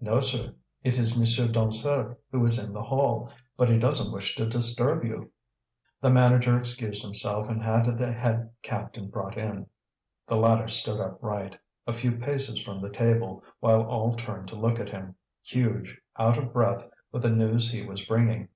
[0.00, 0.54] "No, sir.
[0.84, 3.28] It is Monsieur Dansaert, who is in the hall.
[3.56, 5.32] But he doesn't wish to disturb you."
[6.00, 9.66] The manager excused himself, and had the head captain brought in.
[10.28, 11.58] The latter stood upright,
[11.88, 16.38] a few paces from the table, while all turned to look at him, huge, out
[16.38, 18.46] of breath with the news he was bringing.